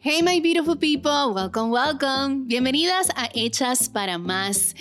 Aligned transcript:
Hey 0.00 0.22
my 0.22 0.38
beautiful 0.38 0.76
people, 0.76 1.34
welcome, 1.34 1.70
welcome. 1.70 2.46
Bienvenidas 2.46 3.10
a 3.16 3.28
Hechas 3.34 3.88
para 3.92 4.16
Más. 4.16 4.72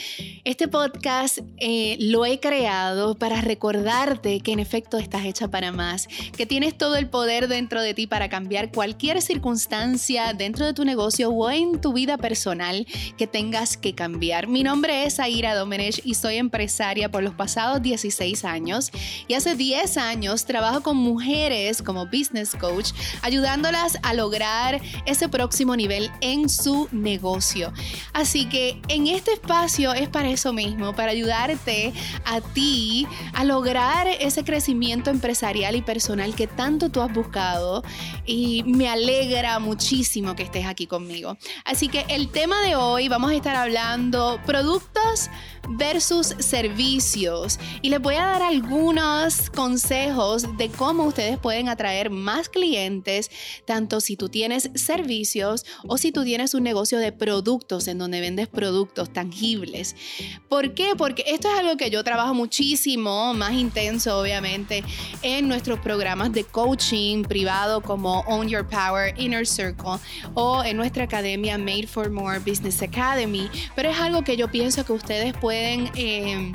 Este 0.48 0.70
podcast 0.70 1.40
eh, 1.58 1.98
lo 2.00 2.26
he 2.26 2.40
creado 2.40 3.16
para 3.16 3.42
recordarte 3.42 4.40
que 4.40 4.54
en 4.54 4.60
efecto 4.60 4.98
estás 4.98 5.26
hecha 5.26 5.50
para 5.50 5.74
más, 5.74 6.08
que 6.38 6.46
tienes 6.46 6.78
todo 6.78 6.96
el 6.96 7.10
poder 7.10 7.50
dentro 7.50 7.82
de 7.82 7.94
ti 7.94 8.08
para 8.08 8.30
cambiar 8.30 8.72
cualquier 8.72 9.22
circunstancia 9.22 10.32
dentro 10.32 10.66
de 10.66 10.72
tu 10.72 10.86
negocio 10.86 11.32
o 11.32 11.52
en 11.52 11.82
tu 11.82 11.92
vida 11.92 12.18
personal 12.18 12.88
que 13.18 13.28
tengas 13.28 13.76
que 13.76 13.94
cambiar. 13.94 14.48
Mi 14.48 14.64
nombre 14.64 15.04
es 15.04 15.20
Aira 15.20 15.54
Domenech 15.54 16.00
y 16.06 16.14
soy 16.14 16.38
empresaria 16.38 17.12
por 17.12 17.24
los 17.24 17.34
pasados 17.34 17.82
16 17.82 18.46
años 18.46 18.92
y 19.28 19.34
hace 19.34 19.54
10 19.54 19.98
años 19.98 20.46
trabajo 20.46 20.82
con 20.82 20.96
mujeres 20.96 21.82
como 21.82 22.06
business 22.06 22.56
coach 22.56 22.92
ayudándolas 23.22 23.98
a 24.02 24.14
lograr 24.14 24.80
ese 25.06 25.28
próximo 25.28 25.76
nivel 25.76 26.10
en 26.22 26.48
su 26.48 26.88
negocio. 26.94 27.74
Así 28.14 28.48
que 28.48 28.80
en 28.88 29.08
este 29.08 29.34
espacio 29.34 29.94
es 29.94 30.08
para 30.08 30.37
eso 30.38 30.54
mismo, 30.54 30.94
para 30.94 31.12
ayudarte 31.12 31.94
a 32.24 32.42
ti 32.42 33.08
a 33.34 33.44
lograr 33.44 34.08
ese 34.08 34.44
crecimiento 34.44 35.10
empresarial 35.10 35.76
y 35.76 35.82
personal 35.82 36.36
que 36.36 36.46
tanto 36.46 36.90
tú 36.90 37.02
has 37.02 37.12
buscado 37.12 37.84
y 38.26 38.64
me 38.66 38.88
alegra 38.88 39.58
muchísimo 39.58 40.36
que 40.36 40.44
estés 40.44 40.68
aquí 40.68 40.86
conmigo. 40.86 41.38
Así 41.66 41.90
que 41.90 42.06
el 42.08 42.30
tema 42.30 42.62
de 42.62 42.76
hoy 42.76 43.08
vamos 43.08 43.32
a 43.32 43.36
estar 43.36 43.56
hablando 43.56 44.40
productos 44.46 45.30
versus 45.70 46.36
servicios 46.40 47.60
y 47.82 47.90
les 47.90 48.00
voy 48.00 48.16
a 48.16 48.26
dar 48.26 48.42
algunos 48.42 49.50
consejos 49.50 50.58
de 50.58 50.70
cómo 50.70 51.04
ustedes 51.04 51.38
pueden 51.38 51.68
atraer 51.68 52.10
más 52.10 52.48
clientes, 52.48 53.30
tanto 53.66 54.00
si 54.02 54.16
tú 54.16 54.30
tienes 54.30 54.70
servicios 54.76 55.66
o 55.88 55.98
si 55.98 56.12
tú 56.12 56.24
tienes 56.24 56.54
un 56.54 56.64
negocio 56.64 57.00
de 57.00 57.12
productos 57.12 57.88
en 57.88 57.98
donde 57.98 58.22
vendes 58.22 58.48
productos 58.48 59.12
tangibles. 59.12 59.96
¿Por 60.50 60.74
qué? 60.74 60.94
Porque 60.98 61.24
esto 61.28 61.48
es 61.52 61.60
algo 61.60 61.78
que 61.78 61.90
yo 61.90 62.04
trabajo 62.04 62.34
muchísimo, 62.34 63.34
más 63.34 63.54
intenso 63.54 64.20
obviamente, 64.20 64.84
en 65.22 65.48
nuestros 65.48 65.80
programas 65.80 66.32
de 66.32 66.44
coaching 66.44 67.24
privado 67.24 67.82
como 67.82 68.22
Own 68.22 68.48
Your 68.48 68.66
Power, 68.68 69.14
Inner 69.18 69.46
Circle 69.46 69.98
o 70.34 70.64
en 70.64 70.78
nuestra 70.78 71.04
academia 71.04 71.58
Made 71.58 71.88
for 71.88 72.10
More 72.10 72.40
Business 72.40 72.82
Academy, 72.82 73.50
pero 73.76 73.90
es 73.90 74.00
algo 74.00 74.24
que 74.24 74.38
yo 74.38 74.50
pienso 74.50 74.86
que 74.86 74.94
ustedes 74.94 75.34
pueden 75.34 75.92
eh, 75.96 76.52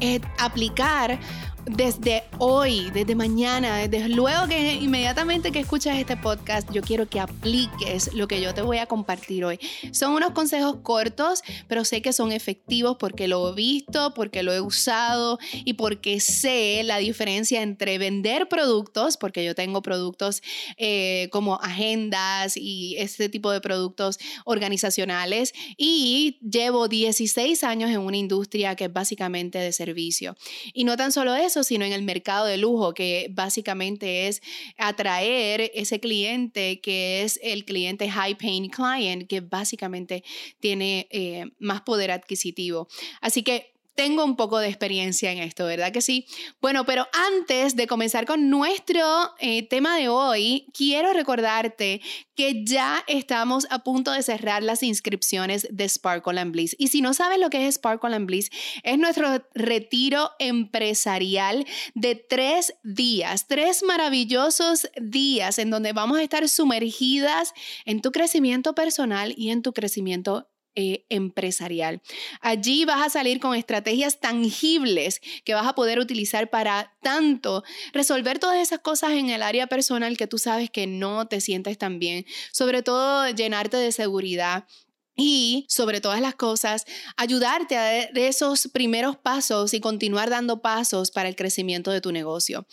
eh, 0.00 0.20
aplicar 0.38 1.18
desde 1.66 2.22
hoy, 2.38 2.90
desde 2.92 3.16
mañana, 3.16 3.88
desde 3.88 4.08
luego 4.08 4.46
que 4.46 4.74
inmediatamente 4.74 5.50
que 5.50 5.58
escuchas 5.60 5.98
este 5.98 6.16
podcast, 6.16 6.70
yo 6.70 6.80
quiero 6.80 7.08
que 7.08 7.18
apliques 7.18 8.14
lo 8.14 8.28
que 8.28 8.40
yo 8.40 8.54
te 8.54 8.62
voy 8.62 8.78
a 8.78 8.86
compartir 8.86 9.44
hoy. 9.44 9.58
Son 9.90 10.12
unos 10.12 10.30
consejos 10.30 10.76
cortos, 10.82 11.42
pero 11.66 11.84
sé 11.84 12.02
que 12.02 12.12
son 12.12 12.30
efectivos 12.30 12.96
porque 13.00 13.26
lo 13.26 13.50
he 13.50 13.54
visto, 13.54 14.14
porque 14.14 14.44
lo 14.44 14.52
he 14.52 14.60
usado 14.60 15.40
y 15.52 15.72
porque 15.72 16.20
sé 16.20 16.82
la 16.84 16.98
diferencia 16.98 17.62
entre 17.62 17.98
vender 17.98 18.48
productos, 18.48 19.16
porque 19.16 19.44
yo 19.44 19.54
tengo 19.56 19.82
productos 19.82 20.42
eh, 20.76 21.28
como 21.32 21.56
agendas 21.56 22.56
y 22.56 22.94
este 22.98 23.28
tipo 23.28 23.50
de 23.50 23.60
productos 23.60 24.18
organizacionales 24.44 25.52
y 25.76 26.38
llevo 26.48 26.86
16 26.86 27.64
años 27.64 27.90
en 27.90 28.00
una 28.00 28.16
industria 28.16 28.76
que 28.76 28.84
es 28.84 28.92
básicamente 28.92 29.58
de 29.58 29.72
servicio. 29.72 30.36
Y 30.72 30.84
no 30.84 30.96
tan 30.96 31.10
solo 31.10 31.34
eso, 31.34 31.55
sino 31.62 31.84
en 31.84 31.92
el 31.92 32.02
mercado 32.02 32.46
de 32.46 32.56
lujo, 32.56 32.94
que 32.94 33.28
básicamente 33.30 34.28
es 34.28 34.40
atraer 34.78 35.70
ese 35.74 36.00
cliente 36.00 36.80
que 36.80 37.22
es 37.22 37.38
el 37.42 37.64
cliente 37.64 38.08
high 38.10 38.36
paying 38.36 38.70
client, 38.70 39.28
que 39.28 39.40
básicamente 39.40 40.24
tiene 40.60 41.06
eh, 41.10 41.46
más 41.58 41.82
poder 41.82 42.10
adquisitivo. 42.10 42.88
Así 43.20 43.42
que 43.42 43.75
tengo 43.96 44.24
un 44.24 44.36
poco 44.36 44.58
de 44.58 44.68
experiencia 44.68 45.32
en 45.32 45.38
esto, 45.38 45.64
¿verdad 45.64 45.90
que 45.90 46.02
sí? 46.02 46.26
Bueno, 46.60 46.84
pero 46.84 47.08
antes 47.12 47.74
de 47.74 47.86
comenzar 47.86 48.26
con 48.26 48.50
nuestro 48.50 49.34
eh, 49.40 49.66
tema 49.66 49.96
de 49.96 50.08
hoy, 50.08 50.66
quiero 50.74 51.12
recordarte 51.14 52.02
que 52.34 52.62
ya 52.64 53.02
estamos 53.08 53.66
a 53.70 53.82
punto 53.82 54.12
de 54.12 54.22
cerrar 54.22 54.62
las 54.62 54.82
inscripciones 54.82 55.66
de 55.70 55.88
Sparkle 55.88 56.38
and 56.38 56.52
Bliss. 56.52 56.76
Y 56.78 56.88
si 56.88 57.00
no 57.00 57.14
sabes 57.14 57.38
lo 57.38 57.48
que 57.48 57.66
es 57.66 57.76
Sparkle 57.76 58.14
and 58.14 58.26
Bliss, 58.26 58.50
es 58.82 58.98
nuestro 58.98 59.42
retiro 59.54 60.30
empresarial 60.38 61.66
de 61.94 62.14
tres 62.16 62.74
días, 62.84 63.48
tres 63.48 63.82
maravillosos 63.82 64.88
días 65.00 65.58
en 65.58 65.70
donde 65.70 65.94
vamos 65.94 66.18
a 66.18 66.22
estar 66.22 66.46
sumergidas 66.50 67.54
en 67.86 68.02
tu 68.02 68.12
crecimiento 68.12 68.74
personal 68.74 69.32
y 69.38 69.50
en 69.50 69.62
tu 69.62 69.72
crecimiento 69.72 70.50
eh, 70.76 71.04
empresarial. 71.08 72.02
Allí 72.40 72.84
vas 72.84 73.04
a 73.04 73.10
salir 73.10 73.40
con 73.40 73.56
estrategias 73.56 74.20
tangibles 74.20 75.20
que 75.44 75.54
vas 75.54 75.66
a 75.66 75.74
poder 75.74 75.98
utilizar 75.98 76.50
para 76.50 76.94
tanto 77.02 77.64
resolver 77.92 78.38
todas 78.38 78.58
esas 78.58 78.80
cosas 78.80 79.12
en 79.12 79.30
el 79.30 79.42
área 79.42 79.66
personal 79.66 80.16
que 80.16 80.26
tú 80.26 80.38
sabes 80.38 80.70
que 80.70 80.86
no 80.86 81.26
te 81.28 81.40
sientes 81.40 81.78
tan 81.78 81.98
bien, 81.98 82.26
sobre 82.52 82.82
todo 82.82 83.28
llenarte 83.30 83.78
de 83.78 83.90
seguridad 83.90 84.66
y 85.16 85.64
sobre 85.68 86.00
todas 86.00 86.20
las 86.20 86.34
cosas, 86.34 86.84
ayudarte 87.16 87.76
a 87.76 87.82
dar 87.82 88.18
esos 88.18 88.68
primeros 88.72 89.16
pasos 89.16 89.72
y 89.72 89.80
continuar 89.80 90.28
dando 90.28 90.60
pasos 90.60 91.10
para 91.10 91.28
el 91.28 91.36
crecimiento 91.36 91.90
de 91.90 92.02
tu 92.02 92.12
negocio. 92.12 92.66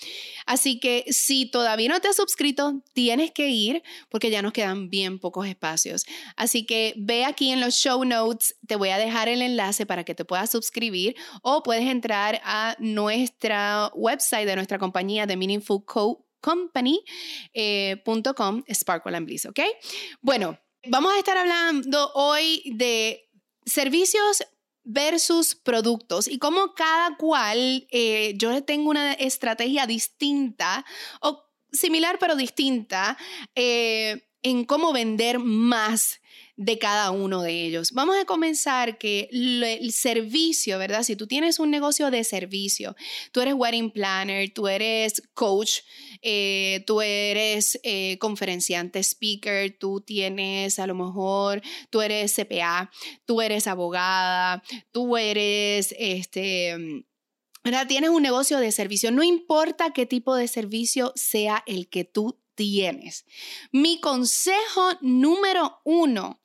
Así 0.45 0.79
que 0.79 1.05
si 1.09 1.45
todavía 1.45 1.89
no 1.89 2.01
te 2.01 2.09
has 2.09 2.17
suscrito, 2.17 2.83
tienes 2.93 3.31
que 3.31 3.49
ir 3.49 3.81
porque 4.09 4.29
ya 4.29 4.41
nos 4.41 4.51
quedan 4.51 4.89
bien 4.89 5.19
pocos 5.19 5.47
espacios. 5.47 6.05
Así 6.35 6.65
que 6.65 6.93
ve 6.97 7.23
aquí 7.23 7.51
en 7.51 7.61
los 7.61 7.75
show 7.75 8.03
notes, 8.03 8.55
te 8.67 8.75
voy 8.75 8.89
a 8.89 8.97
dejar 8.97 9.29
el 9.29 9.41
enlace 9.41 9.85
para 9.85 10.03
que 10.03 10.13
te 10.13 10.25
puedas 10.25 10.51
suscribir 10.51 11.15
o 11.41 11.63
puedes 11.63 11.85
entrar 11.85 12.41
a 12.43 12.75
nuestra 12.79 13.89
website 13.95 14.45
de 14.45 14.55
nuestra 14.55 14.77
compañía 14.79 15.25
de 15.25 15.37
Meaningful 15.37 15.85
Company.com, 15.85 17.03
eh, 17.53 18.73
Sparkle 18.73 19.15
and 19.15 19.25
Bliss, 19.25 19.45
¿ok? 19.45 19.59
Bueno, 20.21 20.59
Vamos 20.85 21.13
a 21.13 21.17
estar 21.17 21.37
hablando 21.37 22.11
hoy 22.13 22.61
de 22.65 23.29
servicios 23.65 24.43
versus 24.83 25.55
productos 25.55 26.27
y 26.27 26.39
cómo 26.39 26.73
cada 26.73 27.15
cual, 27.15 27.87
eh, 27.89 28.33
yo 28.35 28.65
tengo 28.65 28.89
una 28.89 29.13
estrategia 29.13 29.87
distinta 29.87 30.83
o 31.21 31.41
similar 31.71 32.17
pero 32.19 32.35
distinta 32.35 33.17
eh, 33.55 34.27
en 34.41 34.65
cómo 34.65 34.91
vender 34.91 35.39
más 35.39 36.19
de 36.55 36.77
cada 36.77 37.11
uno 37.11 37.41
de 37.41 37.65
ellos. 37.65 37.91
Vamos 37.93 38.15
a 38.21 38.25
comenzar 38.25 38.97
que 38.97 39.27
el 39.31 39.91
servicio, 39.91 40.77
¿verdad? 40.77 41.03
Si 41.03 41.15
tú 41.15 41.25
tienes 41.25 41.59
un 41.59 41.71
negocio 41.71 42.11
de 42.11 42.23
servicio, 42.23 42.95
tú 43.31 43.41
eres 43.41 43.55
wedding 43.55 43.91
planner, 43.91 44.53
tú 44.53 44.67
eres 44.67 45.21
coach, 45.33 45.79
eh, 46.21 46.83
tú 46.85 47.01
eres 47.01 47.79
eh, 47.83 48.17
conferenciante, 48.19 49.01
speaker, 49.01 49.75
tú 49.77 50.01
tienes 50.01 50.77
a 50.77 50.85
lo 50.85 50.93
mejor, 50.95 51.61
tú 51.89 52.01
eres 52.01 52.35
CPA, 52.35 52.91
tú 53.25 53.41
eres 53.41 53.67
abogada, 53.67 54.63
tú 54.91 55.17
eres 55.17 55.93
este... 55.97 57.05
¿verdad? 57.65 57.87
Tienes 57.87 58.09
un 58.09 58.21
negocio 58.21 58.59
de 58.59 58.73
servicio, 58.73 59.09
no 59.09 59.23
importa 59.23 59.93
qué 59.93 60.05
tipo 60.05 60.35
de 60.35 60.49
servicio 60.49 61.13
sea 61.15 61.63
el 61.65 61.87
que 61.87 62.03
tú 62.03 62.42
tienes. 62.55 63.25
Mi 63.71 63.99
consejo 63.99 64.91
número 65.01 65.79
uno 65.83 66.41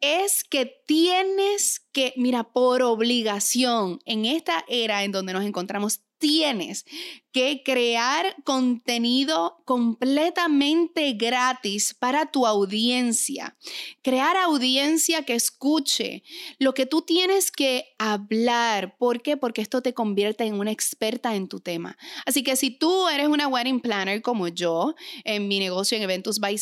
es 0.00 0.44
que 0.44 0.66
tienes 0.86 1.80
que, 1.92 2.12
mira, 2.16 2.52
por 2.52 2.82
obligación, 2.82 4.00
en 4.04 4.24
esta 4.24 4.64
era 4.68 5.04
en 5.04 5.12
donde 5.12 5.32
nos 5.32 5.44
encontramos, 5.44 6.02
tienes 6.22 6.86
que 7.32 7.62
crear 7.64 8.36
contenido 8.44 9.60
completamente 9.64 11.14
gratis 11.14 11.94
para 11.98 12.26
tu 12.26 12.46
audiencia. 12.46 13.56
Crear 14.02 14.36
audiencia 14.36 15.24
que 15.24 15.34
escuche 15.34 16.22
lo 16.60 16.74
que 16.74 16.86
tú 16.86 17.02
tienes 17.02 17.50
que 17.50 17.86
hablar. 17.98 18.96
¿Por 18.98 19.20
qué? 19.20 19.36
Porque 19.36 19.62
esto 19.62 19.82
te 19.82 19.94
convierte 19.94 20.44
en 20.44 20.54
una 20.54 20.70
experta 20.70 21.34
en 21.34 21.48
tu 21.48 21.58
tema. 21.58 21.98
Así 22.24 22.44
que 22.44 22.54
si 22.54 22.70
tú 22.70 23.08
eres 23.08 23.26
una 23.26 23.48
wedding 23.48 23.80
planner 23.80 24.22
como 24.22 24.46
yo 24.46 24.94
en 25.24 25.48
mi 25.48 25.58
negocio 25.58 25.96
en 25.96 26.04
Eventos 26.04 26.38
by 26.38 26.56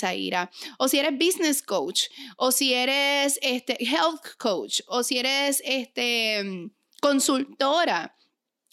o 0.78 0.88
si 0.88 0.98
eres 0.98 1.12
business 1.12 1.60
coach, 1.60 2.04
o 2.38 2.50
si 2.50 2.72
eres 2.72 3.38
este, 3.42 3.76
health 3.84 4.38
coach, 4.38 4.80
o 4.86 5.02
si 5.02 5.18
eres 5.18 5.60
este, 5.66 6.70
consultora, 7.02 8.16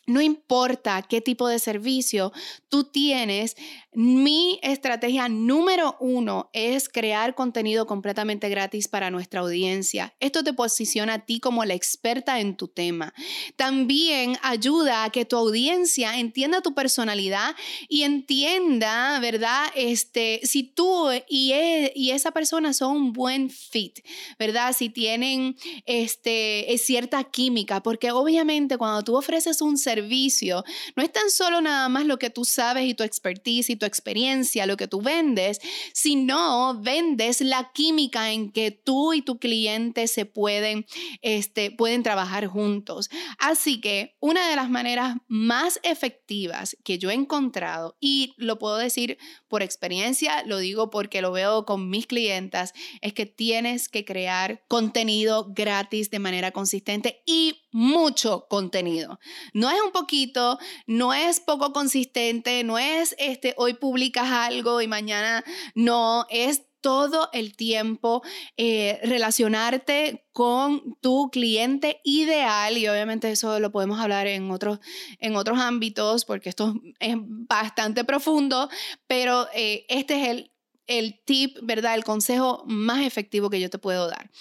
no 0.08 0.22
importa 0.22 1.02
qué 1.04 1.22
tipo 1.22 1.48
de 1.48 1.60
servicio 1.60 2.32
tú 2.70 2.86
tienes, 2.86 3.56
mi 3.94 4.60
estrategia 4.62 5.28
número 5.28 5.98
uno 6.00 6.50
es 6.54 6.88
crear 6.88 7.36
contenido 7.36 7.86
completamente 7.86 8.48
gratis 8.48 8.88
para 8.88 9.10
nuestra 9.10 9.42
audiencia. 9.42 10.16
Esto 10.20 10.44
te 10.44 10.54
posiciona 10.54 11.16
a 11.16 11.26
ti 11.26 11.40
como 11.40 11.66
la 11.66 11.74
experta 11.74 12.40
en 12.40 12.56
tu 12.56 12.68
tema. 12.68 13.14
También 13.56 14.38
ayuda 14.44 15.04
a 15.04 15.10
que 15.10 15.26
tu 15.26 15.36
audiencia 15.36 16.20
entienda 16.20 16.62
tu 16.62 16.74
personalidad 16.74 17.56
y 17.90 18.04
entienda, 18.04 19.20
¿verdad? 19.20 19.66
Este, 19.76 20.40
si 20.44 20.64
tú 20.64 21.10
y, 21.28 21.52
e, 21.52 21.94
esa 22.14 22.32
persona 22.32 22.74
son 22.74 22.96
un 22.96 23.14
buen 23.14 23.50
fit, 23.50 24.00
¿verdad? 24.40 24.74
Si 24.78 24.90
tienen 24.90 25.58
este, 25.86 26.74
cierta 26.78 27.24
química, 27.26 27.82
porque 27.82 28.12
obviamente 28.12 28.78
cuando 28.78 29.04
tú 29.04 29.16
ofreces 29.18 29.62
un 29.62 29.78
servicio, 29.78 29.97
no 30.02 31.04
es 31.04 31.12
tan 31.12 31.30
solo 31.30 31.62
nada 31.62 31.90
más 31.90 32.06
lo 32.06 32.20
que 32.20 32.30
tú 32.30 32.46
sabes 32.46 32.86
y 32.86 32.94
tu 32.94 33.04
expertise 33.04 33.70
y 33.70 33.76
tu 33.76 33.86
experiencia, 33.86 34.66
lo 34.66 34.78
que 34.78 34.88
tú 34.88 35.02
vendes, 35.02 35.60
sino 35.94 36.80
vendes 36.82 37.42
la 37.42 37.72
química 37.74 38.32
en 38.32 38.52
que 38.52 38.72
tú 38.72 39.14
y 39.14 39.22
tu 39.22 39.40
cliente 39.40 40.08
se 40.08 40.26
pueden, 40.26 40.86
este, 41.22 41.72
pueden 41.72 42.04
trabajar 42.04 42.48
juntos. 42.48 43.10
Así 43.40 43.82
que 43.82 44.16
una 44.20 44.50
de 44.50 44.56
las 44.56 44.70
maneras 44.70 45.18
más 45.28 45.80
efectivas 45.84 46.78
que 46.84 46.98
yo 46.98 47.10
he 47.10 47.14
encontrado, 47.14 47.98
y 48.00 48.34
lo 48.38 48.60
puedo 48.60 48.78
decir 48.78 49.18
por 49.48 49.62
experiencia, 49.62 50.44
lo 50.46 50.58
digo 50.58 50.90
porque 50.90 51.22
lo 51.22 51.32
veo 51.32 51.66
con 51.66 51.90
mis 51.90 52.08
clientas, 52.08 52.74
es 53.02 53.14
que 53.14 53.26
tienes 53.26 53.90
que 53.90 54.06
crear 54.06 54.64
contenido 54.68 55.48
gratis 55.50 56.10
de 56.10 56.20
manera 56.20 56.52
consistente 56.52 57.22
y 57.26 57.67
mucho 57.72 58.48
contenido. 58.50 59.20
No 59.54 59.70
es 59.70 59.82
un 59.82 59.92
poquito, 59.92 60.58
no 60.86 61.14
es 61.14 61.40
poco 61.40 61.74
consistente, 61.74 62.64
no 62.64 62.78
es 62.78 63.16
este 63.20 63.54
hoy 63.58 63.74
publicas 63.74 64.32
algo 64.32 64.82
y 64.82 64.88
mañana 64.88 65.44
no, 65.76 66.26
es 66.30 66.64
todo 66.82 67.30
el 67.34 67.56
tiempo 67.56 68.24
eh, 68.56 69.00
relacionarte 69.04 70.26
con 70.32 70.96
tu 71.02 71.30
cliente 71.32 72.00
ideal 72.04 72.78
y 72.78 72.88
obviamente 72.88 73.32
eso 73.32 73.60
lo 73.60 73.72
podemos 73.72 74.00
hablar 74.00 74.28
en 74.28 74.50
otros, 74.52 74.80
en 75.20 75.36
otros 75.36 75.60
ámbitos 75.60 76.24
porque 76.24 76.50
esto 76.50 76.76
es 77.00 77.16
bastante 77.20 78.04
profundo, 78.04 78.70
pero 79.08 79.48
eh, 79.54 79.86
este 79.90 80.22
es 80.22 80.30
el, 80.30 80.52
el 80.86 81.22
tip, 81.26 81.58
¿verdad? 81.62 81.96
El 81.96 82.04
consejo 82.04 82.64
más 82.68 83.06
efectivo 83.06 83.50
que 83.50 83.60
yo 83.60 83.70
te 83.70 83.80
puedo 83.80 84.08
dar. 84.08 84.32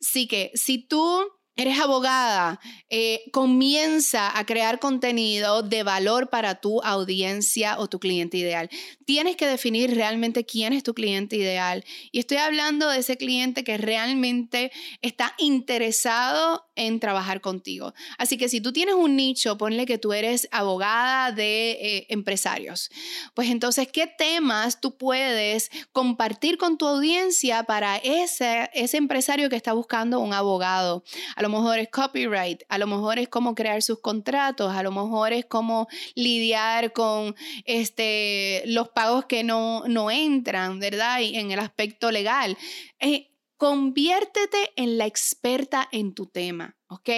Así 0.00 0.26
que 0.26 0.50
si 0.54 0.78
tú 0.78 1.22
eres 1.56 1.78
abogada, 1.78 2.60
eh, 2.90 3.24
comienza 3.32 4.36
a 4.36 4.44
crear 4.44 4.80
contenido 4.80 5.62
de 5.62 5.84
valor 5.84 6.28
para 6.28 6.56
tu 6.56 6.80
audiencia 6.82 7.78
o 7.78 7.88
tu 7.88 8.00
cliente 8.00 8.36
ideal. 8.36 8.68
Tienes 9.04 9.36
que 9.36 9.46
definir 9.46 9.94
realmente 9.94 10.44
quién 10.44 10.72
es 10.72 10.82
tu 10.82 10.94
cliente 10.94 11.36
ideal. 11.36 11.84
Y 12.10 12.18
estoy 12.18 12.38
hablando 12.38 12.88
de 12.88 12.98
ese 12.98 13.16
cliente 13.16 13.62
que 13.62 13.78
realmente 13.78 14.72
está 15.00 15.34
interesado 15.38 16.64
en 16.76 16.98
trabajar 16.98 17.40
contigo. 17.40 17.94
Así 18.18 18.36
que 18.36 18.48
si 18.48 18.60
tú 18.60 18.72
tienes 18.72 18.96
un 18.96 19.14
nicho, 19.14 19.56
ponle 19.56 19.86
que 19.86 19.98
tú 19.98 20.12
eres 20.12 20.48
abogada 20.50 21.30
de 21.30 21.70
eh, 21.72 22.06
empresarios. 22.08 22.90
Pues 23.34 23.48
entonces, 23.48 23.88
¿qué 23.92 24.06
temas 24.06 24.80
tú 24.80 24.96
puedes 24.96 25.70
compartir 25.92 26.58
con 26.58 26.78
tu 26.78 26.86
audiencia 26.88 27.62
para 27.62 27.96
ese, 27.98 28.70
ese 28.74 28.96
empresario 28.96 29.48
que 29.48 29.56
está 29.56 29.72
buscando 29.72 30.18
un 30.18 30.32
abogado? 30.32 31.04
Lo 31.44 31.50
mejor 31.50 31.78
es 31.78 31.90
copyright, 31.90 32.62
a 32.70 32.78
lo 32.78 32.86
mejor 32.86 33.18
es 33.18 33.28
cómo 33.28 33.54
crear 33.54 33.82
sus 33.82 34.00
contratos, 34.00 34.74
a 34.74 34.82
lo 34.82 34.90
mejor 34.90 35.34
es 35.34 35.44
cómo 35.44 35.88
lidiar 36.14 36.94
con 36.94 37.36
este, 37.66 38.62
los 38.64 38.88
pagos 38.88 39.26
que 39.26 39.44
no, 39.44 39.84
no 39.86 40.10
entran, 40.10 40.80
¿verdad? 40.80 41.20
Y 41.20 41.36
en 41.36 41.50
el 41.50 41.58
aspecto 41.58 42.10
legal. 42.10 42.56
Eh, 42.98 43.30
conviértete 43.58 44.72
en 44.76 44.96
la 44.96 45.04
experta 45.04 45.86
en 45.92 46.14
tu 46.14 46.26
tema, 46.26 46.78
¿ok? 46.88 47.10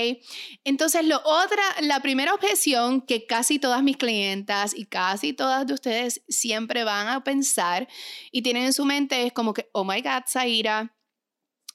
Entonces, 0.64 1.04
lo 1.04 1.18
otra, 1.24 1.62
la 1.82 2.00
primera 2.00 2.34
objeción 2.34 3.02
que 3.02 3.26
casi 3.26 3.60
todas 3.60 3.84
mis 3.84 3.96
clientas 3.96 4.74
y 4.76 4.86
casi 4.86 5.34
todas 5.34 5.68
de 5.68 5.74
ustedes 5.74 6.22
siempre 6.26 6.82
van 6.82 7.06
a 7.06 7.22
pensar 7.22 7.86
y 8.32 8.42
tienen 8.42 8.64
en 8.64 8.72
su 8.72 8.84
mente 8.84 9.24
es 9.24 9.32
como 9.32 9.54
que, 9.54 9.70
oh 9.72 9.84
my 9.84 10.02
God, 10.02 10.24
Zaira, 10.26 10.96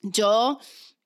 yo 0.02 0.60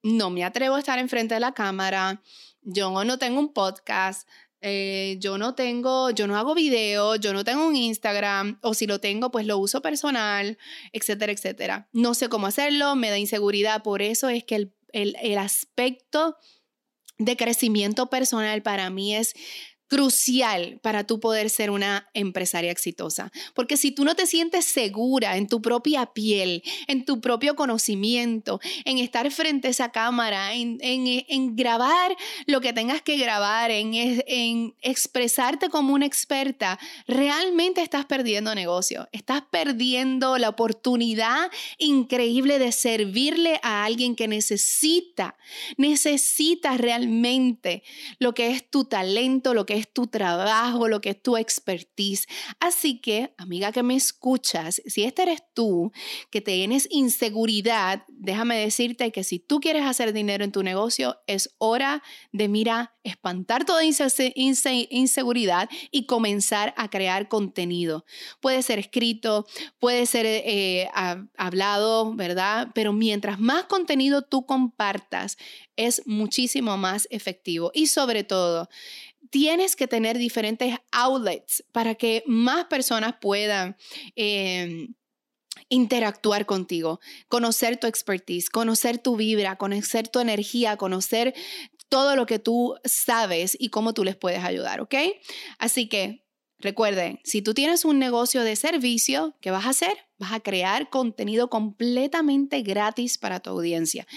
no 0.06 0.30
me 0.30 0.44
atrevo 0.44 0.76
a 0.76 0.80
estar 0.80 1.00
enfrente 1.00 1.34
de 1.34 1.40
la 1.40 1.54
cámara, 1.54 2.22
yo 2.62 3.04
no 3.04 3.18
tengo 3.18 3.40
un 3.40 3.54
podcast, 3.54 4.30
eh, 4.62 5.18
yo 5.20 5.40
no 5.40 5.56
tengo, 5.56 6.12
yo 6.12 6.28
no 6.28 6.38
hago 6.38 6.54
video, 6.54 7.16
yo 7.16 7.34
no 7.34 7.44
tengo 7.44 7.66
un 7.66 7.76
Instagram, 7.76 8.60
o 8.62 8.76
si 8.76 8.86
lo 8.86 9.00
tengo, 9.00 9.32
pues 9.32 9.48
lo 9.48 9.58
uso 9.58 9.82
personal, 9.82 10.60
etcétera, 10.94 11.32
etcétera. 11.32 11.90
No 11.92 12.14
sé 12.14 12.30
cómo 12.30 12.46
hacerlo, 12.46 12.96
me 12.96 13.10
da 13.10 13.18
inseguridad, 13.18 13.82
por 13.82 14.04
eso 14.04 14.30
es 14.30 14.44
que 14.44 14.56
el, 14.56 14.76
el, 14.94 15.16
el 15.24 15.40
aspecto 15.40 16.38
de 17.18 17.36
crecimiento 17.36 18.10
personal 18.12 18.62
para 18.62 18.92
mí 18.92 19.16
es 19.16 19.34
crucial 19.88 20.80
para 20.82 21.06
tú 21.06 21.20
poder 21.20 21.50
ser 21.50 21.70
una 21.70 22.10
empresaria 22.14 22.72
exitosa. 22.72 23.32
Porque 23.54 23.78
si 23.78 23.92
tú 23.92 24.04
no 24.04 24.16
te 24.16 24.26
sientes 24.26 24.66
segura 24.66 25.38
en 25.38 25.48
tu 25.48 25.62
propia 25.62 26.08
piel, 26.08 26.64
en 26.88 27.06
tu 27.06 27.22
propio 27.22 27.56
conocimiento, 27.56 28.60
en 28.84 28.98
estar 28.98 29.30
frente 29.32 29.68
a 29.68 29.72
esa 29.72 29.92
cámara, 29.92 30.54
en, 30.54 30.80
en, 30.82 31.56
grabar 31.56 32.16
lo 32.48 32.62
que 32.62 32.74
tengas 32.74 33.02
que 33.02 33.18
grabar, 33.18 33.72
en, 33.72 33.94
en 33.94 34.76
expresarte 34.82 35.70
como 35.70 35.94
una 35.94 36.06
experta, 36.06 36.80
realmente 37.08 37.82
estás 37.82 38.06
perdiendo 38.06 38.56
negocio. 38.56 39.08
Estás 39.12 39.44
perdiendo 39.50 40.38
la 40.38 40.50
oportunidad 40.50 41.52
increíble 41.78 42.60
de 42.60 42.72
servirle 42.72 43.60
a 43.62 43.86
alguien 43.86 44.16
que 44.16 44.28
necesita, 44.28 45.36
necesita 45.78 46.78
realmente 46.78 47.84
lo 48.20 48.34
que 48.34 48.52
es 48.52 48.70
tu 48.70 48.86
talento, 48.86 49.54
lo 49.54 49.66
que 49.66 49.85
tu 49.92 50.08
trabajo, 50.08 50.88
lo 50.88 51.02
que 51.02 51.12
es 51.12 51.22
tu 51.22 51.38
expertise. 51.38 52.28
Así 52.60 53.00
que, 53.00 53.34
amiga 53.38 53.72
que 53.72 53.84
me 53.84 53.96
escuchas, 53.96 54.82
si 54.86 55.04
este 55.04 55.24
eres 55.24 55.44
tú, 55.54 55.92
que 56.32 56.42
tienes 56.42 56.88
inseguridad, 56.92 58.04
déjame 58.08 58.58
decirte 58.58 59.12
que 59.12 59.24
si 59.24 59.40
tú 59.40 59.60
quieres 59.60 59.84
hacer 59.84 60.14
dinero 60.14 60.44
en 60.44 60.52
tu 60.52 60.64
negocio, 60.64 61.18
es 61.28 61.56
hora 61.58 62.04
de, 62.32 62.48
mira, 62.48 62.96
espantar 63.04 63.66
toda 63.66 63.84
inseguridad 63.84 65.70
y 65.92 66.06
comenzar 66.06 66.74
a 66.76 66.90
crear 66.90 67.28
contenido. 67.28 68.06
Puede 68.42 68.64
ser 68.64 68.80
escrito, 68.80 69.46
puede 69.80 70.06
ser 70.06 70.26
eh, 70.26 70.90
hablado, 71.38 72.16
¿verdad? 72.16 72.70
Pero 72.74 72.94
mientras 72.94 73.40
más 73.40 73.66
contenido 73.66 74.24
tú 74.24 74.46
compartas, 74.46 75.38
es 75.76 76.02
muchísimo 76.06 76.78
más 76.78 77.08
efectivo. 77.12 77.72
Y 77.74 77.88
sobre 77.88 78.24
todo, 78.24 78.70
tienes 79.30 79.76
que 79.76 79.88
tener 79.88 80.18
diferentes 80.18 80.76
outlets 80.92 81.64
para 81.72 81.96
que 81.96 82.24
más 82.26 82.66
personas 82.66 83.16
puedan... 83.20 83.76
Em, 84.16 84.96
interactuar 85.70 86.46
contigo, 86.46 87.00
conocer 87.28 87.78
tu 87.78 87.88
expertise, 87.88 88.50
conocer 88.50 89.00
tu 89.00 89.16
vibra, 89.16 89.56
conocer 89.56 90.08
tu 90.08 90.20
energía, 90.20 90.78
conocer 90.78 91.34
todo 91.90 92.16
lo 92.16 92.26
que 92.26 92.40
tú 92.40 92.76
sabes 92.84 93.56
y 93.60 93.70
cómo 93.70 93.94
tú 93.94 94.04
les 94.04 94.16
puedes 94.16 94.44
ayudar, 94.44 94.82
¿ok? 94.82 94.96
Así 95.60 95.88
que 95.88 96.26
recuerden, 96.60 97.20
si 97.24 97.42
tú 97.42 97.54
tienes 97.54 97.86
un 97.86 98.00
negocio 98.00 98.44
de 98.44 98.56
servicio, 98.56 99.36
¿qué 99.42 99.52
vas 99.52 99.66
a 99.66 99.70
hacer? 99.70 99.98
Vas 100.18 100.34
a 100.34 100.40
crear 100.40 100.90
contenido 100.90 101.50
completamente 101.50 102.62
gratis 102.62 103.18
para 103.18 103.40
tu 103.40 103.52
audiencia. 103.52 104.08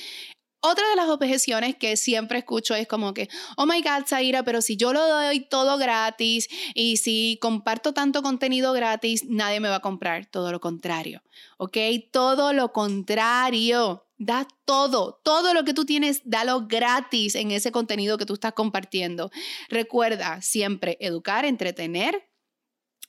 Otra 0.60 0.88
de 0.88 0.96
las 0.96 1.08
objeciones 1.08 1.76
que 1.76 1.96
siempre 1.96 2.38
escucho 2.38 2.74
es 2.74 2.88
como 2.88 3.14
que, 3.14 3.28
oh 3.56 3.64
my 3.64 3.80
God, 3.80 4.06
Zaira, 4.06 4.42
pero 4.42 4.60
si 4.60 4.76
yo 4.76 4.92
lo 4.92 5.06
doy 5.06 5.40
todo 5.40 5.78
gratis 5.78 6.48
y 6.74 6.96
si 6.96 7.38
comparto 7.40 7.92
tanto 7.92 8.22
contenido 8.22 8.72
gratis, 8.72 9.24
nadie 9.24 9.60
me 9.60 9.68
va 9.68 9.76
a 9.76 9.80
comprar. 9.80 10.26
Todo 10.26 10.50
lo 10.50 10.58
contrario, 10.60 11.22
¿ok? 11.58 11.76
Todo 12.10 12.52
lo 12.52 12.72
contrario. 12.72 14.04
Da 14.20 14.48
todo, 14.64 15.20
todo 15.22 15.54
lo 15.54 15.62
que 15.62 15.74
tú 15.74 15.84
tienes, 15.84 16.22
dalo 16.24 16.66
gratis 16.66 17.36
en 17.36 17.52
ese 17.52 17.70
contenido 17.70 18.18
que 18.18 18.26
tú 18.26 18.34
estás 18.34 18.52
compartiendo. 18.52 19.30
Recuerda 19.68 20.42
siempre 20.42 20.98
educar, 21.00 21.44
entretener 21.44 22.28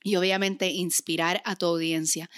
y 0.04 0.18
obviamente 0.18 0.70
inspirar 0.70 1.42
a 1.46 1.56
tu 1.56 1.66
audiencia. 1.66 2.30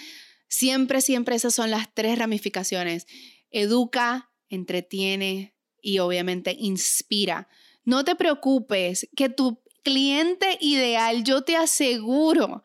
Siempre, 0.48 1.02
siempre 1.02 1.36
esas 1.36 1.54
son 1.54 1.70
las 1.70 1.92
tres 1.92 2.18
ramificaciones. 2.18 3.06
Educa, 3.50 4.31
entretiene 4.54 5.54
y 5.80 5.98
obviamente 5.98 6.54
inspira. 6.58 7.48
No 7.84 8.04
te 8.04 8.14
preocupes 8.14 9.08
que 9.16 9.28
tu 9.28 9.60
cliente 9.82 10.58
ideal, 10.60 11.24
yo 11.24 11.42
te 11.42 11.56
aseguro 11.56 12.62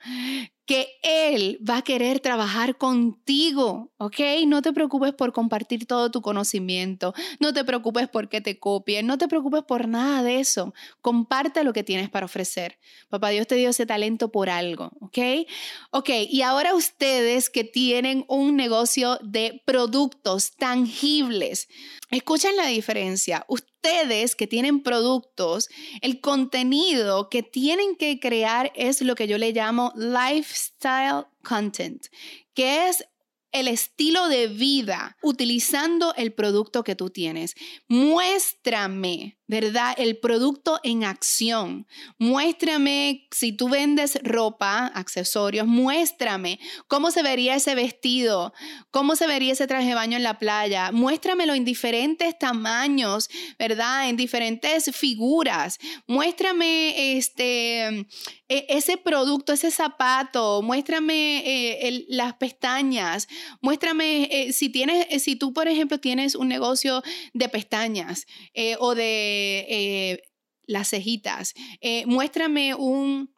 que 0.68 1.00
Él 1.02 1.58
va 1.68 1.78
a 1.78 1.82
querer 1.82 2.20
trabajar 2.20 2.78
contigo, 2.78 3.94
¿ok? 3.98 4.20
No 4.48 4.62
te 4.62 4.74
preocupes 4.74 5.14
por 5.14 5.32
compartir 5.32 5.86
todo 5.86 6.12
tu 6.12 6.22
conocimiento, 6.22 7.14
no 7.40 7.54
te 7.54 7.64
preocupes 7.64 8.10
por 8.10 8.28
que 8.28 8.42
te 8.42 8.60
copien, 8.60 9.08
no 9.08 9.18
te 9.18 9.30
preocupes 9.30 9.64
por 9.64 9.88
nada 9.88 10.24
de 10.24 10.42
eso. 10.42 10.74
Comparte 11.02 11.64
lo 11.64 11.72
que 11.72 11.84
tienes 11.84 12.10
para 12.10 12.26
ofrecer. 12.26 12.80
Papá 13.08 13.30
Dios 13.30 13.48
te 13.48 13.56
dio 13.56 13.70
ese 13.70 13.86
talento 13.86 14.30
por 14.30 14.50
algo, 14.50 14.92
¿ok? 15.00 15.48
Ok, 15.92 16.10
y 16.30 16.42
ahora 16.42 16.76
ustedes 16.76 17.50
que 17.50 17.64
tienen 17.64 18.26
un 18.28 18.58
negocio 18.58 19.20
de 19.24 19.64
productos 19.66 20.58
tangibles, 20.58 21.70
escuchen 22.10 22.56
la 22.56 22.68
diferencia 22.68 23.46
ustedes 23.48 24.36
que 24.36 24.48
tienen 24.48 24.82
productos, 24.84 25.70
el 26.02 26.22
contenido 26.22 27.30
que 27.30 27.44
tienen 27.44 27.96
que 27.96 28.20
crear 28.20 28.72
es 28.76 29.02
lo 29.02 29.16
que 29.16 29.28
yo 29.28 29.38
le 29.38 29.52
llamo 29.52 29.94
lifestyle 29.96 31.26
content, 31.44 32.08
que 32.54 32.88
es 32.90 33.06
el 33.52 33.68
estilo 33.68 34.28
de 34.28 34.48
vida 34.48 35.18
utilizando 35.22 36.14
el 36.16 36.34
producto 36.34 36.84
que 36.84 36.96
tú 36.96 37.10
tienes. 37.10 37.56
Muéstrame 37.88 39.37
¿verdad? 39.48 39.96
El 39.98 40.18
producto 40.18 40.80
en 40.84 41.06
acción. 41.06 41.88
Muéstrame, 42.18 43.27
si 43.32 43.54
tú 43.54 43.70
vendes 43.70 44.20
ropa, 44.24 44.88
accesorios, 44.88 45.66
muéstrame 45.66 46.60
cómo 46.88 47.12
se 47.12 47.24
vería 47.24 47.56
ese 47.56 47.74
vestido, 47.74 48.54
cómo 48.92 49.16
se 49.16 49.25
vería 49.25 49.54
ese 49.54 49.68
traje 49.68 49.89
de 49.89 49.96
baño 49.96 50.18
en 50.18 50.24
la 50.24 50.38
playa. 50.38 50.92
Muéstramelo 50.92 51.54
en 51.54 51.63
diferentes 51.63 52.38
tamaños, 52.38 53.30
¿verdad? 53.58 54.10
En 54.10 54.18
diferentes 54.18 54.96
figuras. 54.96 55.80
Muéstrame 56.08 57.18
este, 57.18 58.06
e, 58.50 58.66
ese 58.70 58.98
producto, 58.98 59.54
ese 59.54 59.72
zapato. 59.72 60.62
Muéstrame 60.62 61.44
eh, 61.46 62.06
las 62.10 62.34
pestañas. 62.34 63.27
Muéstrame 63.62 64.27
eh, 64.30 64.54
si 64.54 64.70
tienes, 64.70 65.24
si 65.24 65.36
tú, 65.38 65.54
por 65.54 65.68
ejemplo, 65.68 66.00
tienes 66.00 66.36
un 66.36 66.50
negocio 66.50 67.01
de 67.34 67.50
pestañas 67.50 68.25
eh, 68.54 68.75
o 68.80 68.94
de 68.94 69.37
eh, 69.70 70.22
las 70.65 70.89
cejitas. 70.89 71.53
Eh, 71.82 72.06
muéstrame 72.06 72.75
un 72.75 73.34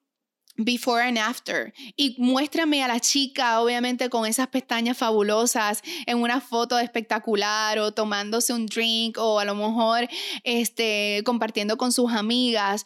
before 0.60 1.01
and 1.01 1.18
after 1.18 1.74
y 1.96 2.15
muéstrame 2.18 2.84
a 2.84 2.88
la 2.88 3.00
chica 3.00 3.62
obviamente 3.62 4.10
con 4.10 4.25
esas 4.25 4.48
pestañas 4.48 4.98
fabulosas 4.98 5.82
en 6.06 6.18
una 6.18 6.41
foto 6.41 6.77
espectacular 6.77 7.79
o 7.79 7.94
tomándose 7.94 8.51
un 8.51 8.65
drink 8.65 9.18
o 9.18 9.39
a 9.39 9.46
lo 9.46 9.56
mejor 9.56 10.10
este 10.44 11.22
compartiendo 11.24 11.77
con 11.77 11.94
sus 11.94 12.12
amigas 12.12 12.86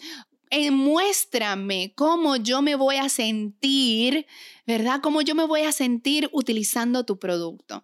eh, 0.56 0.70
muéstrame 0.70 1.94
cómo 1.96 2.36
yo 2.36 2.62
me 2.62 2.76
voy 2.76 2.98
a 2.98 3.10
sentir, 3.10 4.28
¿verdad? 4.68 5.00
Cómo 5.02 5.24
yo 5.24 5.34
me 5.34 5.48
voy 5.48 5.62
a 5.62 5.72
sentir 5.72 6.30
utilizando 6.32 7.06
tu 7.06 7.18
producto. 7.18 7.84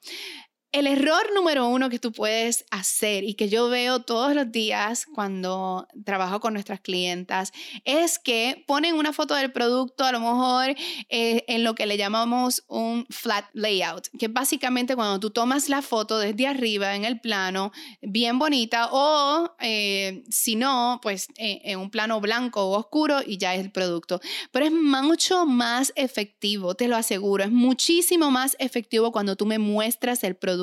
El 0.72 0.86
error 0.86 1.34
número 1.34 1.68
uno 1.68 1.90
que 1.90 1.98
tú 1.98 2.12
puedes 2.12 2.64
hacer 2.70 3.24
y 3.24 3.34
que 3.34 3.50
yo 3.50 3.70
veo 3.70 4.02
todos 4.02 4.36
los 4.36 4.52
días 4.52 5.08
cuando 5.08 5.88
trabajo 6.06 6.40
con 6.40 6.54
nuestras 6.54 6.80
clientas 6.80 7.52
es 7.86 8.20
que 8.20 8.64
ponen 8.68 8.94
una 8.94 9.12
foto 9.12 9.34
del 9.34 9.52
producto 9.52 10.04
a 10.04 10.12
lo 10.12 10.20
mejor 10.20 10.76
eh, 11.10 11.44
en 11.48 11.64
lo 11.64 11.74
que 11.74 11.88
le 11.88 11.98
llamamos 11.98 12.66
un 12.68 13.08
flat 13.10 13.46
layout, 13.54 14.10
que 14.20 14.28
básicamente 14.28 14.96
cuando 14.96 15.20
tú 15.20 15.32
tomas 15.32 15.70
la 15.70 15.82
foto 15.82 16.20
desde 16.20 16.46
arriba 16.46 16.96
en 16.96 17.04
el 17.04 17.20
plano, 17.20 17.72
bien 18.04 18.38
bonita, 18.38 18.90
o 18.92 19.56
eh, 19.62 20.24
si 20.30 20.56
no, 20.56 21.00
pues 21.02 21.30
eh, 21.38 21.62
en 21.64 21.80
un 21.80 21.90
plano 21.90 22.22
blanco 22.22 22.62
o 22.62 22.78
oscuro 22.78 23.22
y 23.26 23.40
ya 23.40 23.56
es 23.56 23.62
el 23.62 23.72
producto. 23.72 24.22
Pero 24.52 24.68
es 24.68 24.72
mucho 24.72 25.48
más 25.48 25.92
efectivo, 25.96 26.76
te 26.76 26.88
lo 26.88 26.96
aseguro, 26.96 27.44
es 27.44 27.52
muchísimo 27.52 28.30
más 28.30 28.56
efectivo 28.60 29.12
cuando 29.12 29.36
tú 29.36 29.48
me 29.48 29.58
muestras 29.58 30.24
el 30.24 30.36
producto 30.36 30.59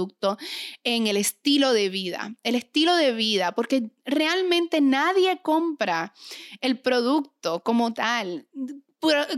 en 0.85 1.07
el 1.07 1.17
estilo 1.17 1.73
de 1.73 1.89
vida. 1.89 2.35
El 2.43 2.55
estilo 2.55 2.97
de 2.97 3.13
vida, 3.13 3.53
porque 3.53 3.91
realmente 4.05 4.81
nadie 4.81 5.41
compra 5.43 6.13
el 6.61 6.79
producto 6.79 7.61
como 7.63 7.93
tal 7.95 8.47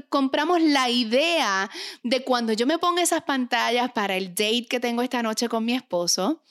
compramos 0.08 0.62
la 0.62 0.88
idea 0.88 1.70
de 2.02 2.24
cuando 2.24 2.52
yo 2.52 2.66
me 2.66 2.78
pongo 2.78 3.00
esas 3.00 3.22
pantallas 3.22 3.92
para 3.92 4.16
el 4.16 4.30
date 4.30 4.66
que 4.66 4.80
tengo 4.80 5.02
esta 5.02 5.22
noche 5.22 5.48
con 5.48 5.64
mi 5.64 5.74
esposo, 5.74 6.42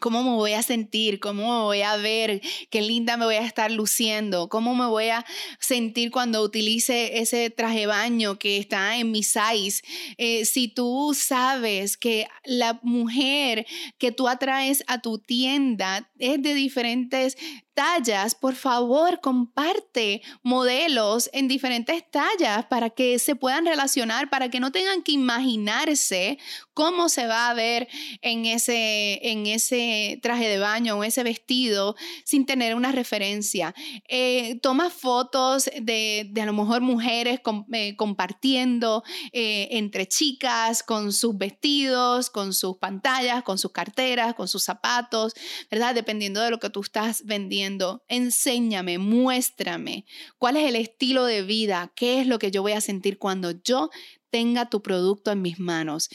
cómo 0.00 0.22
me 0.22 0.30
voy 0.30 0.52
a 0.54 0.62
sentir, 0.62 1.20
cómo 1.20 1.42
me 1.42 1.64
voy 1.64 1.82
a 1.82 1.96
ver, 1.96 2.40
qué 2.70 2.80
linda 2.80 3.16
me 3.16 3.26
voy 3.26 3.34
a 3.34 3.46
estar 3.46 3.70
luciendo, 3.70 4.48
cómo 4.48 4.74
me 4.74 4.86
voy 4.86 5.08
a 5.08 5.24
sentir 5.58 6.10
cuando 6.10 6.42
utilice 6.42 7.18
ese 7.18 7.50
traje 7.50 7.86
baño 7.86 8.38
que 8.38 8.56
está 8.56 8.96
en 8.96 9.10
mi 9.10 9.22
size. 9.22 9.82
Eh, 10.16 10.44
si 10.44 10.68
tú 10.68 11.14
sabes 11.14 11.96
que 11.96 12.26
la 12.44 12.80
mujer 12.82 13.66
que 13.98 14.12
tú 14.12 14.28
atraes 14.28 14.82
a 14.86 15.00
tu 15.00 15.18
tienda 15.18 16.10
es 16.18 16.42
de 16.42 16.54
diferentes 16.54 17.36
tallas, 17.74 18.34
por 18.34 18.54
favor, 18.54 19.20
comparte 19.20 20.22
modelos 20.42 21.30
en 21.32 21.48
diferentes 21.48 22.04
tallas 22.10 22.66
para 22.66 22.90
que 22.90 23.18
se 23.18 23.34
puedan 23.34 23.66
relacionar, 23.66 24.28
para 24.30 24.50
que 24.50 24.60
no 24.60 24.72
tengan 24.72 25.02
que 25.02 25.12
imaginarse 25.12 26.38
cómo 26.74 27.08
se 27.08 27.26
va 27.26 27.48
a 27.48 27.54
ver 27.54 27.88
en 28.20 28.44
ese, 28.44 29.20
en 29.22 29.46
ese 29.46 29.81
traje 30.22 30.48
de 30.48 30.58
baño 30.58 30.96
o 30.96 31.04
ese 31.04 31.22
vestido 31.22 31.96
sin 32.24 32.46
tener 32.46 32.74
una 32.74 32.92
referencia. 32.92 33.74
Eh, 34.08 34.58
toma 34.62 34.90
fotos 34.90 35.70
de, 35.80 36.32
a 36.40 36.46
lo 36.46 36.52
mejor 36.52 36.80
mujeres 36.80 37.40
eh, 37.72 37.96
compartiendo 37.96 39.02
eh, 39.32 39.68
entre 39.72 40.06
chicas 40.06 40.82
con 40.82 41.12
sus 41.12 41.36
vestidos, 41.36 42.30
con 42.30 42.52
sus 42.52 42.76
pantallas, 42.78 43.42
con 43.42 43.58
sus 43.58 43.72
carteras, 43.72 44.34
con 44.34 44.48
sus 44.48 44.62
zapatos, 44.62 45.34
¿verdad? 45.70 45.94
Dependiendo 45.94 46.40
de 46.40 46.50
lo 46.50 46.58
que 46.58 46.70
tú 46.70 46.80
estás 46.80 47.24
vendiendo 47.24 48.02
enséñame, 48.08 48.98
muéstrame 48.98 50.04
cuál 50.38 50.56
es 50.56 50.68
el 50.68 50.76
estilo 50.76 51.24
de 51.24 51.42
vida, 51.42 51.92
qué 51.94 52.20
es 52.20 52.26
lo 52.26 52.38
que 52.38 52.50
yo 52.50 52.62
voy 52.62 52.72
a 52.72 52.80
sentir 52.80 53.18
cuando 53.18 53.50
yo 53.50 53.90
tenga 54.32 54.70
tu 54.70 54.82
producto 54.82 55.30
en 55.30 55.42
mis 55.42 55.60
manos. 55.60 56.08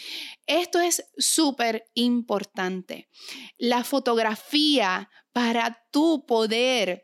Esto 0.48 0.80
es 0.82 1.06
súper 1.18 1.86
importante. 1.94 3.08
La 3.58 3.84
fotografía 3.84 5.10
para 5.32 5.86
tu 5.92 6.26
poder 6.26 7.04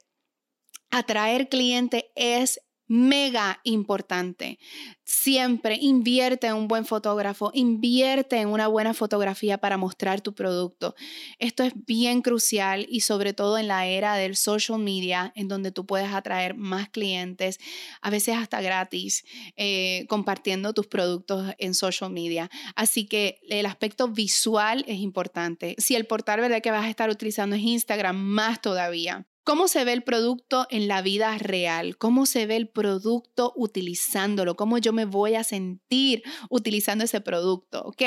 atraer 0.90 1.50
cliente 1.50 2.12
es 2.16 2.60
mega 2.88 3.60
importante. 3.64 4.60
Siempre 5.04 5.78
invierte 5.82 6.48
en 6.48 6.56
un 6.56 6.68
buen 6.68 6.86
fotógrafo, 6.86 7.52
invierte 7.54 8.38
en 8.38 8.50
una 8.50 8.68
buena 8.68 8.94
fotografía 8.94 9.58
para 9.58 9.78
mostrar 9.78 10.22
tu 10.22 10.34
producto. 10.34 10.96
Esto 11.40 11.64
es 11.64 11.74
bien 11.86 12.22
crucial 12.22 12.86
y 12.90 13.02
sobre 13.02 13.34
todo 13.34 13.58
en 13.58 13.68
la 13.68 13.86
era 13.86 14.16
del 14.16 14.36
social 14.36 14.80
media, 14.80 15.32
en 15.36 15.48
donde 15.48 15.72
tú 15.72 15.86
puedes 15.86 16.12
atraer 16.14 16.56
más 16.56 16.90
clientes, 16.90 17.60
a 18.02 18.10
veces 18.10 18.36
hasta 18.38 18.62
gratis, 18.62 19.24
eh, 19.56 20.06
compartiendo 20.08 20.74
tus 20.74 20.88
productos 20.88 21.54
en 21.58 21.74
social 21.74 22.12
media. 22.12 22.50
Así 22.76 23.06
que 23.06 23.40
el 23.50 23.66
aspecto 23.66 24.08
visual 24.08 24.84
es 24.88 25.00
importante. 25.00 25.76
Si 25.78 25.96
el 25.96 26.06
portal 26.06 26.42
¿verdad? 26.42 26.62
que 26.62 26.72
vas 26.72 26.86
a 26.86 26.90
estar 26.90 27.10
utilizando 27.10 27.56
es 27.56 27.62
Instagram, 27.62 28.16
más 28.16 28.62
todavía. 28.62 29.26
¿Cómo 29.46 29.68
se 29.68 29.84
ve 29.84 29.92
el 29.92 30.04
producto 30.04 30.68
en 30.70 30.88
la 30.88 31.02
vida 31.02 31.38
real? 31.38 31.98
¿Cómo 31.98 32.26
se 32.26 32.46
ve 32.46 32.56
el 32.56 32.70
producto 32.70 33.52
utilizándolo? 33.58 34.56
¿Cómo 34.56 34.78
yo 34.78 34.94
me 34.94 35.04
voy 35.04 35.36
a 35.36 35.44
sentir 35.44 36.24
utilizando 36.50 37.04
ese 37.04 37.20
producto? 37.20 37.82
¿Ok? 37.84 38.04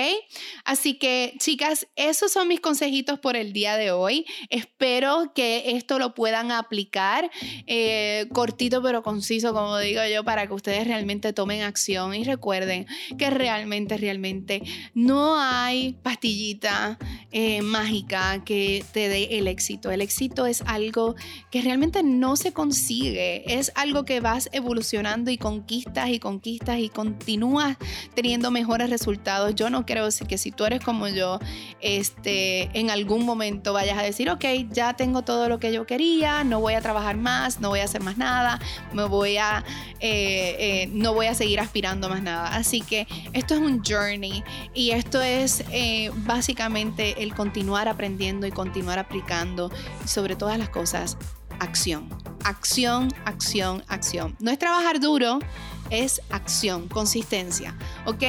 Así 0.64 0.99
que, 0.99 1.35
chicas, 1.38 1.88
esos 1.95 2.33
son 2.33 2.49
mis 2.49 2.61
consejitos 2.61 3.19
por 3.19 3.37
el 3.37 3.52
día 3.52 3.76
de 3.76 3.90
hoy. 3.90 4.25
Espero 4.49 5.33
que 5.35 5.76
esto 5.76 5.99
lo 5.99 6.14
puedan 6.14 6.52
aplicar 6.52 7.31
eh, 7.66 8.28
cortito 8.33 8.83
pero 8.83 9.02
conciso, 9.02 9.52
como 9.52 9.76
digo 9.76 10.00
yo, 10.11 10.25
para 10.25 10.47
que 10.47 10.55
ustedes 10.55 10.87
realmente 10.87 11.35
tomen 11.35 11.61
acción 11.61 12.14
y 12.14 12.25
recuerden 12.25 12.87
que 13.19 13.28
realmente, 13.28 13.99
realmente 13.99 14.62
no 14.95 15.38
hay 15.38 15.93
pastillita 16.02 16.99
eh, 17.31 17.61
mágica 17.61 18.43
que 18.43 18.83
te 18.93 19.11
dé 19.11 19.38
el 19.38 19.49
éxito. 19.49 19.90
El 19.90 20.00
éxito 20.00 20.47
es 20.47 20.62
algo 20.62 21.14
que 21.50 21.62
realmente 21.62 22.02
no 22.02 22.37
se 22.37 22.52
consigue. 22.52 23.59
Es 23.59 23.73
algo 23.75 24.04
que 24.04 24.21
vas 24.21 24.49
evolucionando 24.52 25.30
y 25.30 25.38
conquistas 25.38 26.11
y 26.11 26.18
conquistas 26.18 26.78
y 26.78 26.88
continúas 26.88 27.76
teniendo 28.14 28.50
mejores 28.50 28.90
resultados. 28.90 29.54
Yo 29.54 29.71
no 29.71 29.85
creo 29.87 30.09
que 30.28 30.38
si 30.38 30.52
tú 30.52 30.64
eres 30.64 30.83
como 30.85 31.09
yo, 31.09 31.38
este, 31.80 32.71
en 32.78 32.90
algún 32.90 33.25
momento 33.25 33.73
vayas 33.73 33.99
a 33.99 34.02
decir, 34.02 34.30
ok, 34.30 34.45
ya 34.71 34.95
tengo 34.95 35.23
todo 35.23 35.49
lo 35.49 35.59
que 35.59 35.73
yo 35.73 35.87
quería, 35.87 36.45
no 36.45 36.61
voy 36.61 36.75
a 36.75 36.80
trabajar 36.80 37.16
más, 37.16 37.61
no 37.61 37.71
voy 37.71 37.80
a 37.80 37.85
hacer 37.85 38.02
más 38.02 38.16
nada, 38.18 38.61
me 38.92 39.04
voy 39.04 39.37
a, 39.37 39.64
eh, 40.00 40.56
eh, 40.59 40.90
no 40.92 41.14
voy 41.14 41.26
a 41.26 41.35
seguir 41.35 41.61
aspirando 41.61 42.09
más 42.09 42.23
nada. 42.23 42.54
Así 42.54 42.80
que 42.80 43.06
esto 43.33 43.54
es 43.54 43.61
un 43.61 43.83
journey 43.85 44.42
y 44.75 44.90
esto 44.90 45.21
es 45.23 45.64
eh, 45.73 46.11
básicamente 46.14 47.23
el 47.23 47.35
continuar 47.35 47.88
aprendiendo 47.88 48.47
y 48.47 48.50
continuar 48.50 48.99
aplicando 48.99 49.71
sobre 50.04 50.37
todas 50.37 50.59
las 50.59 50.68
cosas 50.68 51.15
acción. 51.61 52.09
Acción, 52.45 53.13
acción, 53.25 53.83
acción. 53.89 54.37
No 54.41 54.51
es 54.51 54.59
trabajar 54.59 55.01
duro, 55.01 55.41
es 55.90 56.21
acción, 56.31 56.88
consistencia, 56.88 57.76
¿ok? 58.07 58.23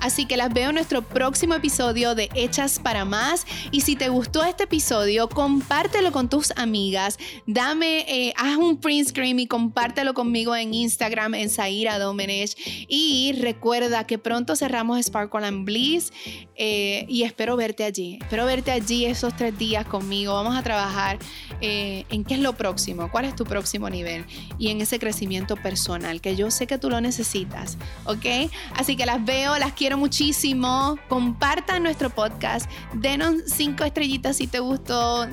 Así 0.00 0.26
que 0.26 0.36
las 0.36 0.52
veo 0.52 0.70
en 0.70 0.74
nuestro 0.76 1.02
próximo 1.02 1.54
episodio 1.54 2.14
de 2.14 2.28
Hechas 2.34 2.78
para 2.78 3.04
Más. 3.04 3.46
Y 3.70 3.82
si 3.82 3.96
te 3.96 4.08
gustó 4.08 4.44
este 4.44 4.64
episodio, 4.64 5.28
compártelo 5.28 6.12
con 6.12 6.28
tus 6.28 6.52
amigas, 6.56 7.18
dame, 7.46 8.04
eh, 8.08 8.32
haz 8.36 8.56
un 8.56 8.78
print 8.78 9.08
screen 9.08 9.40
y 9.40 9.46
compártelo 9.46 10.14
conmigo 10.14 10.54
en 10.54 10.74
Instagram, 10.74 11.34
en 11.34 11.50
Zaira 11.50 11.98
Domenech. 11.98 12.54
Y 12.88 13.34
recuerda 13.40 14.06
que 14.06 14.18
pronto 14.18 14.56
cerramos 14.56 15.04
Sparkle 15.04 15.46
and 15.46 15.64
Bliss 15.64 16.12
eh, 16.54 17.04
y 17.08 17.22
espero 17.22 17.56
verte 17.56 17.84
allí. 17.84 18.18
Espero 18.20 18.46
verte 18.46 18.70
allí 18.70 19.04
esos 19.04 19.36
tres 19.36 19.56
días 19.58 19.86
conmigo. 19.86 20.34
Vamos 20.34 20.56
a 20.56 20.62
trabajar 20.62 21.18
eh, 21.60 22.04
en 22.10 22.24
qué 22.24 22.34
es 22.34 22.40
lo 22.40 22.54
próximo, 22.54 23.10
cuál 23.10 23.24
es 23.24 23.34
tu 23.34 23.44
próximo 23.44 23.88
nivel 23.90 24.24
y 24.58 24.68
en 24.68 24.80
ese 24.80 24.98
crecimiento 24.98 25.56
personal 25.56 26.20
que 26.20 26.36
yo 26.36 26.50
sé 26.50 26.66
que 26.66 26.78
tú 26.78 26.90
lo 26.90 26.95
necesitas, 27.00 27.78
¿ok? 28.04 28.50
Así 28.74 28.96
que 28.96 29.06
las 29.06 29.24
veo, 29.24 29.56
las 29.58 29.72
quiero 29.72 29.98
muchísimo. 29.98 30.98
Compartan 31.08 31.82
nuestro 31.82 32.10
podcast, 32.10 32.70
denos 32.94 33.34
cinco 33.46 33.84
estrellitas 33.84 34.36
si 34.36 34.46
te 34.46 34.60
gustó, 34.60 35.26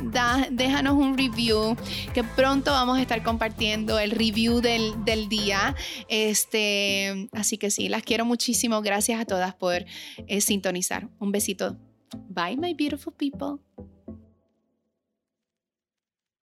déjanos 0.51 0.93
un 0.93 1.17
review, 1.17 1.75
que 2.13 2.23
pronto 2.23 2.71
vamos 2.71 2.97
a 2.97 3.01
estar 3.01 3.23
compartiendo 3.23 3.99
el 3.99 4.11
review 4.11 4.61
del, 4.61 4.93
día. 5.29 5.75
Este, 6.09 7.29
así 7.31 7.57
que 7.57 7.71
sí, 7.71 7.89
las 7.89 8.03
quiero 8.03 8.25
muchísimo. 8.25 8.81
Gracias 8.81 9.19
a 9.19 9.25
todas 9.25 9.55
por 9.55 9.85
eh, 10.27 10.41
sintonizar. 10.41 11.09
Un 11.19 11.31
besito. 11.31 11.77
Bye, 12.29 12.57
my 12.57 12.73
beautiful 12.73 13.13
people. 13.13 13.59